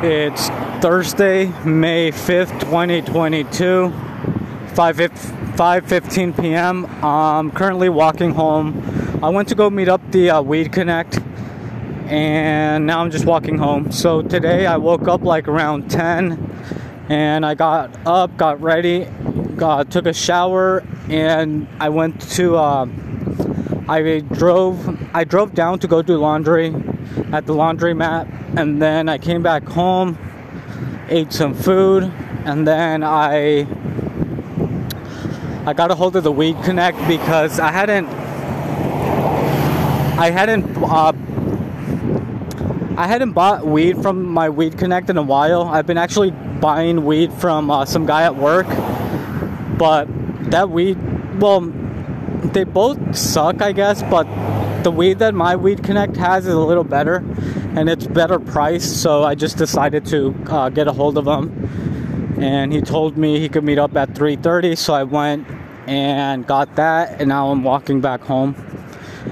[0.00, 0.46] It's
[0.80, 3.90] Thursday, May 5th, 2022,
[4.72, 6.86] 5 5:15 p.m.
[7.04, 9.20] I'm currently walking home.
[9.24, 11.18] I went to go meet up the uh, Weed Connect
[12.06, 13.90] and now I'm just walking home.
[13.90, 19.08] So today I woke up like around 10 and I got up, got ready,
[19.56, 22.86] got, took a shower and I went to uh,
[23.88, 26.74] I drove I drove down to go do laundry
[27.32, 30.18] at the laundromat and then I came back home,
[31.08, 32.04] ate some food,
[32.44, 33.66] and then I
[35.66, 38.06] I got a hold of the Weed Connect because I hadn't
[40.18, 41.12] I hadn't uh,
[42.98, 45.62] I hadn't bought weed from my Weed Connect in a while.
[45.62, 48.66] I've been actually buying weed from uh, some guy at work,
[49.78, 50.08] but
[50.50, 50.98] that weed,
[51.40, 51.60] well,
[52.52, 54.26] they both suck, I guess, but
[54.82, 57.24] the weed that my Weed Connect has is a little better
[57.78, 59.02] and it's better priced.
[59.02, 63.38] So I just decided to uh, get a hold of him, and he told me
[63.38, 64.76] he could meet up at 3:30.
[64.76, 65.46] So I went
[65.86, 68.54] and got that, and now I'm walking back home.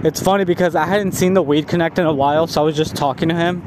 [0.05, 2.77] It's funny because I hadn't seen the Weed Connect in a while, so I was
[2.77, 3.62] just talking to him,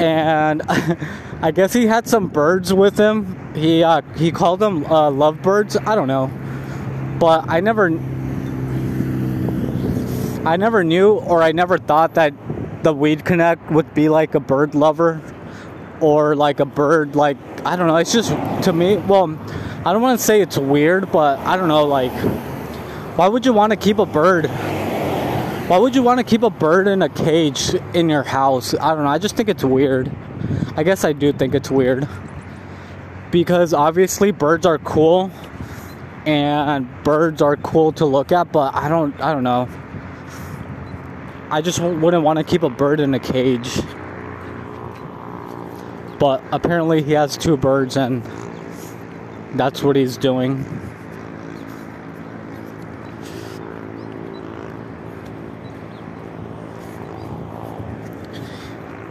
[0.00, 0.62] and
[1.42, 3.54] I guess he had some birds with him.
[3.54, 5.76] He uh, he called them uh, lovebirds.
[5.76, 6.30] I don't know,
[7.18, 7.90] but I never
[10.50, 12.34] I never knew or I never thought that
[12.82, 15.22] the Weed Connect would be like a bird lover
[16.00, 17.94] or like a bird like I don't know.
[17.94, 18.30] It's just
[18.64, 18.96] to me.
[18.96, 19.38] Well,
[19.84, 21.86] I don't want to say it's weird, but I don't know.
[21.86, 22.10] Like,
[23.16, 24.46] why would you want to keep a bird?
[25.68, 28.74] Why would you want to keep a bird in a cage in your house?
[28.74, 29.10] I don't know.
[29.10, 30.10] I just think it's weird.
[30.76, 32.08] I guess I do think it's weird
[33.30, 35.30] because obviously birds are cool
[36.26, 39.14] and birds are cool to look at, but I don't.
[39.20, 39.68] I don't know.
[41.52, 43.80] I just wouldn't want to keep a bird in a cage.
[46.20, 48.22] But apparently, he has two birds, and
[49.54, 50.64] that's what he's doing.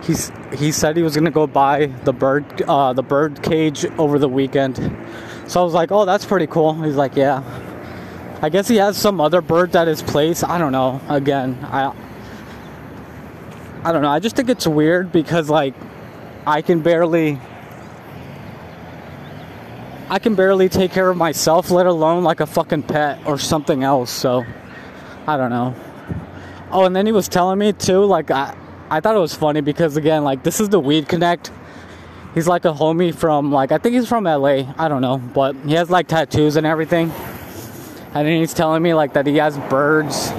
[0.04, 4.18] He's, he said he was gonna go buy the bird uh, the bird cage over
[4.18, 4.78] the weekend.
[5.48, 6.74] So I was like, oh, that's pretty cool.
[6.82, 7.44] He's like, yeah.
[8.42, 10.44] I guess he has some other birds at his place.
[10.44, 11.02] I don't know.
[11.10, 11.94] Again, I
[13.84, 14.10] I don't know.
[14.10, 15.74] I just think it's weird because like
[16.46, 17.40] I can barely
[20.10, 23.84] I can barely take care of myself, let alone like a fucking pet or something
[23.84, 24.10] else.
[24.10, 24.44] So
[25.28, 25.76] I don't know.
[26.72, 28.56] Oh, and then he was telling me too, like I
[28.90, 31.52] I thought it was funny because again, like this is the Weed Connect.
[32.34, 34.74] He's like a homie from like I think he's from LA.
[34.78, 37.12] I don't know, but he has like tattoos and everything.
[38.14, 40.30] And then he's telling me like that he has birds.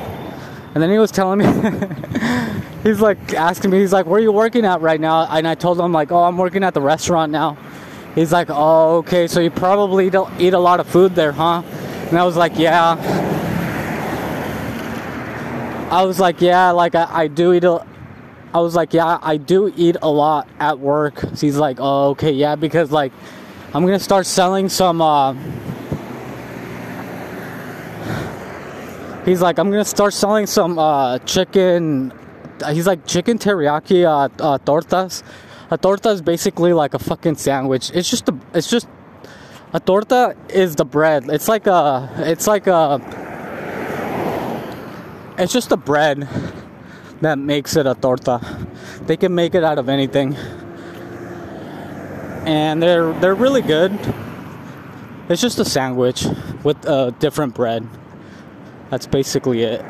[0.75, 1.47] And then he was telling me
[2.83, 5.27] he's like asking me, he's like, where are you working at right now?
[5.27, 7.57] And I told him like, oh, I'm working at the restaurant now.
[8.15, 11.63] He's like, oh, okay, so you probably don't eat a lot of food there, huh?
[12.09, 12.97] And I was like, yeah.
[15.91, 17.87] I was like, yeah, like I, I do eat a.
[18.53, 21.21] I was like, yeah, I do eat a lot at work.
[21.21, 23.13] So he's like, oh, okay, yeah, because like,
[23.73, 25.01] I'm gonna start selling some.
[25.01, 25.35] Uh,
[29.25, 32.13] he's like, I'm gonna start selling some uh, chicken
[32.69, 35.23] he's like chicken teriyaki uh, uh, tortas.
[35.71, 37.91] A torta is basically like a fucking sandwich.
[37.95, 38.89] It's just a, it's just
[39.73, 41.29] a torta is the bread.
[41.29, 43.01] It's like a, it's like a,
[45.39, 46.29] it's just a bread
[47.21, 48.41] that makes it a torta.
[49.03, 50.35] They can make it out of anything,
[52.47, 53.93] and they're they're really good.
[55.29, 56.27] It's just a sandwich
[56.65, 57.87] with a different bread.
[58.91, 59.85] That's basically it.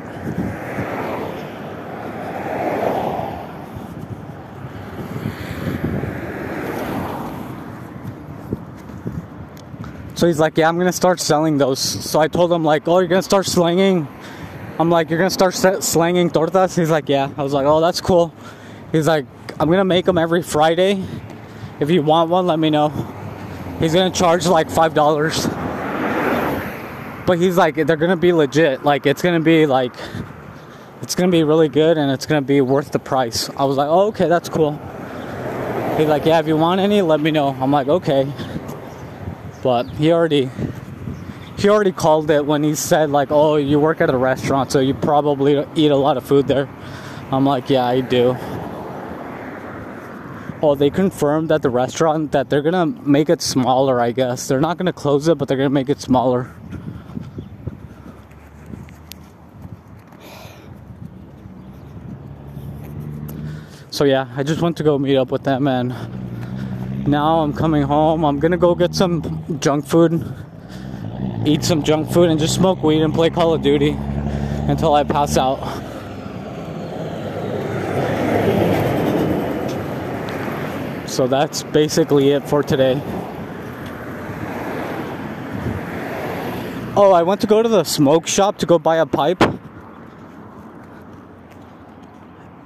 [10.20, 11.78] So he's like, yeah, I'm gonna start selling those.
[11.78, 14.06] So I told him like, oh, you're gonna start slinging.
[14.78, 16.76] I'm like, you're gonna start slanging tortas.
[16.76, 17.32] He's like, yeah.
[17.38, 18.30] I was like, oh, that's cool.
[18.92, 19.24] He's like,
[19.58, 21.02] I'm gonna make them every Friday.
[21.80, 22.90] If you want one, let me know.
[23.78, 25.46] He's gonna charge like five dollars.
[27.26, 28.84] But he's like, they're gonna be legit.
[28.84, 29.94] Like, it's gonna be like,
[31.00, 33.48] it's gonna be really good and it's gonna be worth the price.
[33.56, 34.72] I was like, oh, okay, that's cool.
[35.96, 37.56] He's like, yeah, if you want any, let me know.
[37.58, 38.30] I'm like, okay.
[39.62, 40.50] But he already
[41.58, 44.80] he already called it when he said like, "Oh, you work at a restaurant, so
[44.80, 46.68] you probably eat a lot of food there."
[47.30, 48.36] I'm like, "Yeah, I do."
[50.62, 54.00] Oh, they confirmed that the restaurant that they're gonna make it smaller.
[54.00, 56.50] I guess they're not gonna close it, but they're gonna make it smaller.
[63.90, 65.92] So yeah, I just went to go meet up with that and
[67.06, 68.24] now I'm coming home.
[68.24, 70.24] I'm gonna go get some junk food,
[71.44, 73.90] eat some junk food, and just smoke weed and play Call of Duty
[74.68, 75.58] until I pass out.
[81.08, 83.00] So that's basically it for today.
[86.96, 89.42] Oh, I went to go to the smoke shop to go buy a pipe.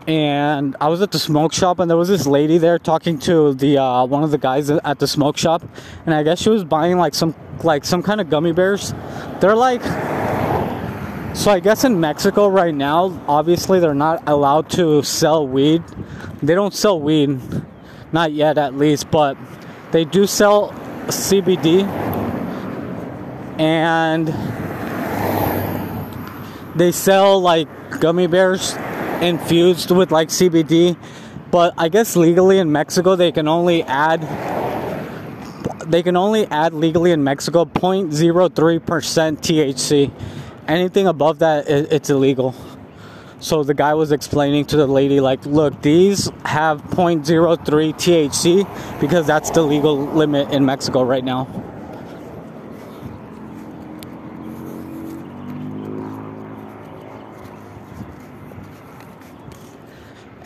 [0.07, 3.55] And I was at the smoke shop, and there was this lady there talking to
[3.55, 5.63] the uh, one of the guys at the smoke shop,
[6.05, 8.93] and I guess she was buying like some like some kind of gummy bears.
[9.41, 9.83] They're like,
[11.35, 15.83] so I guess in Mexico right now, obviously they're not allowed to sell weed.
[16.43, 17.41] They don't sell weed
[18.15, 19.37] not yet, at least, but
[19.91, 20.71] they do sell
[21.09, 21.83] CBD.
[23.59, 24.29] And
[26.77, 27.69] they sell like
[28.01, 28.75] gummy bears
[29.23, 30.97] infused with like CBD.
[31.51, 34.23] But I guess legally in Mexico, they can only add.
[35.87, 40.11] They can only add legally in Mexico 0.03% THC.
[40.67, 42.55] Anything above that, it's illegal.
[43.39, 49.27] So the guy was explaining to the lady, like, look, these have 0.03 THC because
[49.27, 51.47] that's the legal limit in Mexico right now.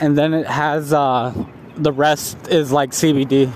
[0.00, 1.32] And then it has uh,
[1.76, 3.52] the rest is like CBD.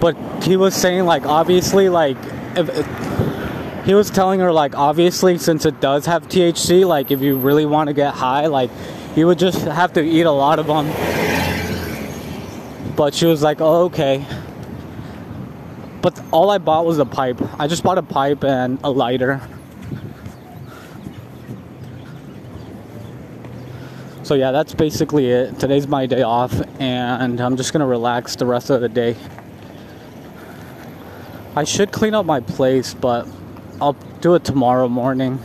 [0.00, 2.16] But he was saying, like, obviously, like,
[2.56, 2.68] if,
[3.84, 7.66] he was telling her like obviously since it does have THC, like if you really
[7.66, 8.70] want to get high, like
[9.14, 10.86] you would just have to eat a lot of them.
[12.96, 14.24] But she was like, "Oh, okay."
[16.00, 17.38] But all I bought was a pipe.
[17.58, 19.40] I just bought a pipe and a lighter.
[24.24, 25.58] So yeah, that's basically it.
[25.58, 29.16] Today's my day off and I'm just to relax the rest of the day.
[31.54, 33.28] I should clean up my place, but
[33.82, 33.92] I'll
[34.22, 35.38] do it tomorrow morning.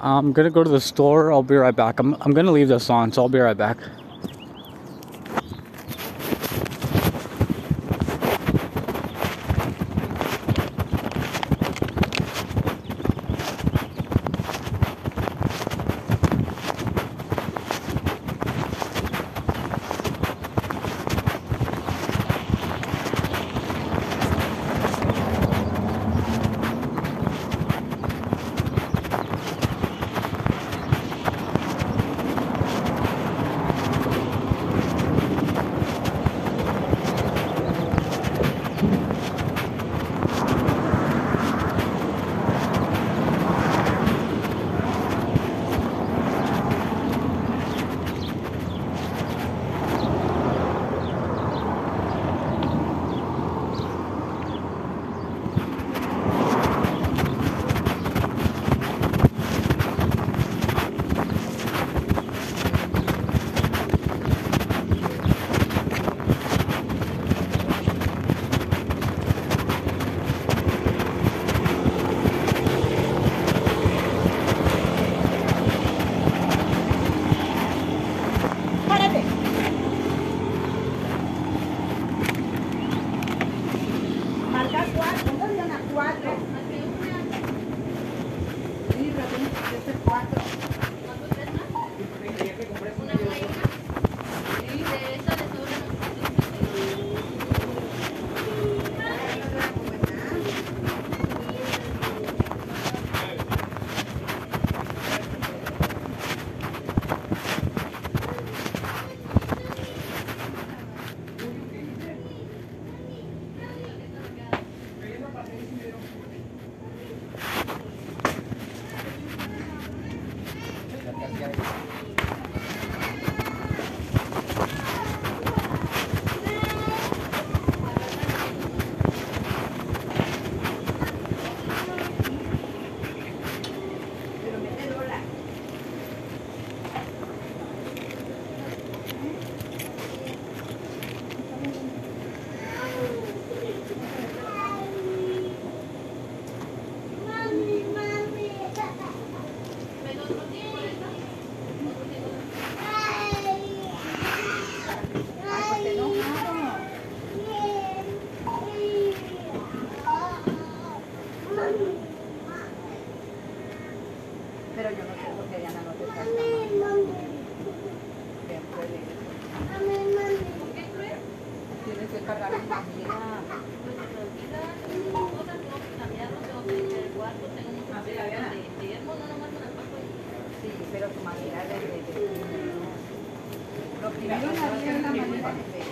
[0.00, 1.32] I'm gonna go to the store.
[1.32, 1.98] I'll be right back.
[1.98, 3.78] I'm, I'm gonna leave this on, so I'll be right back.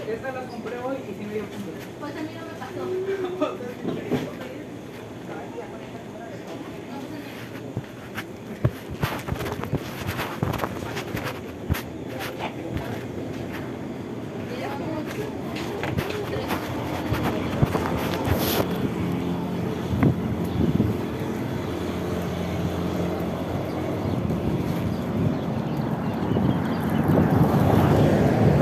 [0.08, 1.70] Esta la compré hoy y sí me dio punto.
[2.00, 4.18] Pues a mí no me pasó.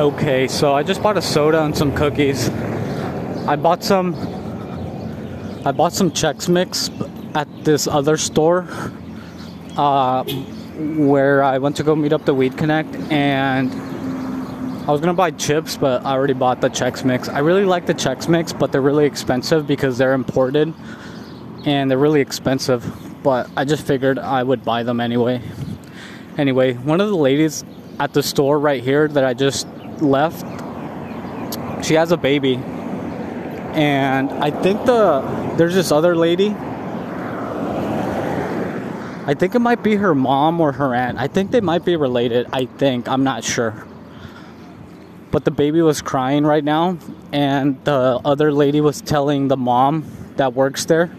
[0.00, 2.48] Okay, so I just bought a soda and some cookies.
[3.46, 4.14] I bought some
[5.66, 6.88] I bought some Chex Mix
[7.34, 8.66] at this other store
[9.76, 13.70] uh, where I went to go meet up the Weed Connect and
[14.88, 17.28] I was gonna buy chips, but I already bought the Chex Mix.
[17.28, 20.72] I really like the Chex Mix, but they're really expensive because they're imported
[21.66, 22.90] and they're really expensive.
[23.22, 25.42] But I just figured I would buy them anyway.
[26.38, 27.64] Anyway, one of the ladies
[27.98, 29.66] at the store right here that I just
[30.02, 30.44] left,
[31.84, 32.56] she has a baby.
[33.74, 35.20] And I think the
[35.56, 36.54] there's this other lady.
[39.26, 41.18] I think it might be her mom or her aunt.
[41.18, 42.46] I think they might be related.
[42.52, 43.08] I think.
[43.08, 43.86] I'm not sure.
[45.30, 46.98] But the baby was crying right now
[47.32, 50.04] and the other lady was telling the mom
[50.36, 51.10] that works there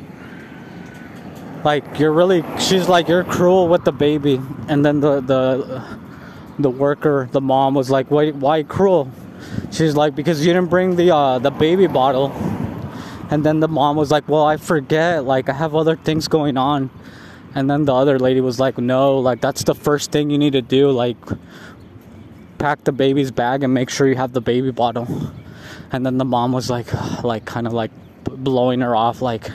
[1.64, 5.84] like you're really she's like you're cruel with the baby and then the the
[6.62, 9.12] the worker the mom was like why why cruel?
[9.72, 12.32] She's like because you didn't bring the uh the baby bottle.
[13.30, 16.58] And then the mom was like well i forget like i have other things going
[16.58, 16.90] on.
[17.54, 20.54] And then the other lady was like no like that's the first thing you need
[20.54, 21.18] to do like
[22.58, 25.08] pack the baby's bag and make sure you have the baby bottle.
[25.92, 27.92] And then the mom was like like kind of like
[28.24, 29.50] blowing her off like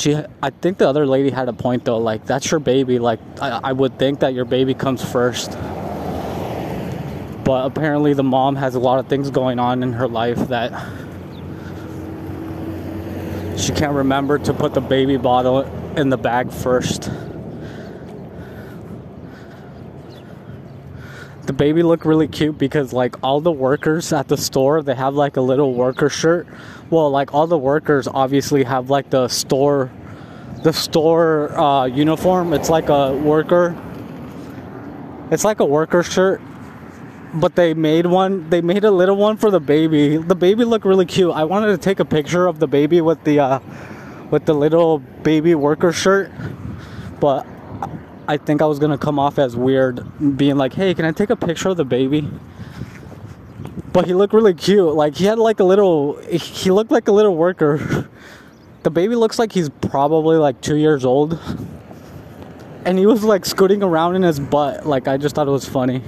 [0.00, 3.20] she i think the other lady had a point though like that's your baby like
[3.40, 5.52] I, I would think that your baby comes first.
[7.44, 10.70] But apparently the mom has a lot of things going on in her life that
[13.58, 15.62] she can't remember to put the baby bottle
[15.96, 17.10] in the bag first
[21.50, 25.16] the baby looked really cute because like all the workers at the store they have
[25.16, 26.46] like a little worker shirt.
[26.90, 29.90] Well like all the workers obviously have like the store
[30.62, 32.52] the store uh, uniform.
[32.52, 33.76] It's like a worker
[35.32, 36.40] it's like a worker shirt
[37.34, 40.18] but they made one they made a little one for the baby.
[40.18, 41.32] The baby looked really cute.
[41.32, 43.58] I wanted to take a picture of the baby with the uh,
[44.30, 46.30] with the little baby worker shirt
[47.18, 47.44] but
[48.30, 50.06] I think I was gonna come off as weird,
[50.36, 52.30] being like, "Hey, can I take a picture of the baby?"
[53.92, 54.94] But he looked really cute.
[54.94, 56.16] Like he had like a little.
[56.30, 58.06] He looked like a little worker.
[58.82, 61.38] The baby looks like he's probably like two years old,
[62.86, 64.86] and he was like scooting around in his butt.
[64.86, 66.00] Like I just thought it was funny.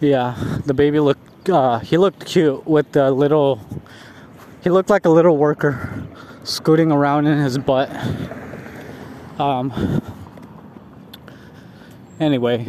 [0.00, 1.48] Yeah, the baby looked.
[1.48, 3.60] Uh, he looked cute with the little.
[4.62, 6.06] He looked like a little worker,
[6.44, 7.90] scooting around in his butt.
[9.40, 9.72] Um.
[12.20, 12.66] Anyway.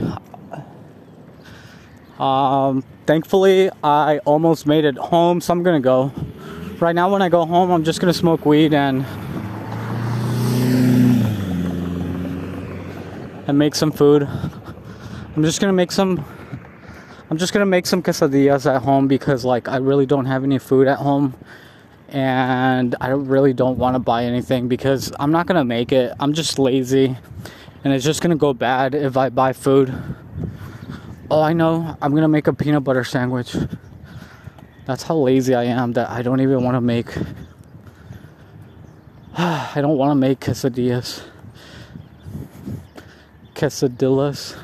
[2.18, 2.84] Um.
[3.06, 6.12] Thankfully, I almost made it home, so I'm gonna go.
[6.80, 9.06] Right now, when I go home, I'm just gonna smoke weed and.
[13.48, 14.28] And make some food.
[15.36, 16.24] I'm just gonna make some
[17.30, 20.58] I'm just gonna make some quesadillas at home because like I really don't have any
[20.58, 21.36] food at home
[22.08, 26.12] and I really don't want to buy anything because I'm not gonna make it.
[26.20, 27.16] I'm just lazy
[27.84, 29.94] and it's just gonna go bad if I buy food.
[31.30, 31.96] Oh, I know.
[32.02, 33.56] I'm gonna make a peanut butter sandwich.
[34.88, 37.16] That's how lazy I am that I don't even want to make.
[39.38, 41.22] I don't want to make quesadillas.
[43.60, 44.56] Quesadillas.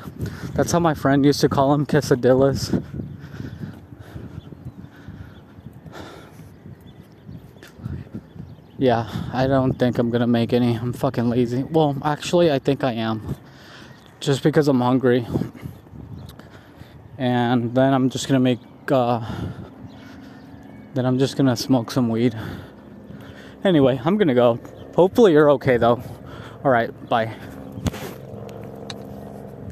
[0.54, 2.82] That's how my friend used to call them quesadillas.
[8.78, 10.76] Yeah, I don't think I'm gonna make any.
[10.76, 11.62] I'm fucking lazy.
[11.62, 13.36] Well, actually, I think I am.
[14.20, 15.26] Just because I'm hungry.
[17.18, 18.60] And then I'm just gonna make,
[18.90, 19.20] uh,
[20.94, 22.34] then I'm just gonna smoke some weed.
[23.62, 24.58] Anyway, I'm gonna go.
[24.94, 26.02] Hopefully, you're okay though.
[26.64, 27.36] Alright, bye.